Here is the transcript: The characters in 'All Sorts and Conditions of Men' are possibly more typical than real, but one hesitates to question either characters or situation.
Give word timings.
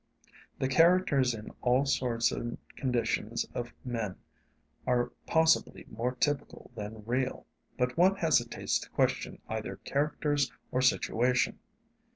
The 0.57 0.67
characters 0.67 1.35
in 1.35 1.51
'All 1.61 1.85
Sorts 1.85 2.31
and 2.31 2.57
Conditions 2.75 3.45
of 3.53 3.71
Men' 3.85 4.15
are 4.87 5.11
possibly 5.27 5.85
more 5.91 6.13
typical 6.15 6.71
than 6.73 7.05
real, 7.05 7.45
but 7.77 7.97
one 7.99 8.15
hesitates 8.15 8.79
to 8.79 8.89
question 8.89 9.39
either 9.47 9.75
characters 9.75 10.51
or 10.71 10.81
situation. 10.81 11.59